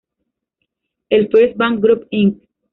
[1.19, 2.41] El First Banc Group Inc.